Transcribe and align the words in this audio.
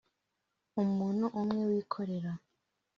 umuntu 0.81 1.25
umwe 1.41 1.61
wikorera 1.71 2.31